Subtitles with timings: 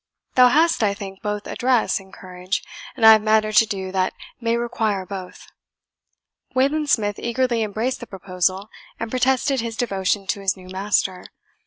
[0.33, 2.63] Thou hast, I think, both address and courage,
[2.95, 5.45] and I have matter to do that may require both."
[6.55, 8.69] Wayland Smith eagerly embraced the proposal,
[8.99, 11.25] and protested his devotion to his new master.